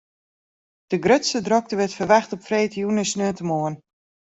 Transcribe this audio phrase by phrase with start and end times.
[0.91, 3.75] De grutste drokte wurdt ferwachte op freedtejûn en saterdeitemoarn.